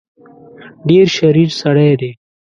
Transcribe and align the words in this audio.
ډېر 0.87 1.05
شریر 1.17 1.49
سړی 1.61 1.91
دی. 1.99 2.11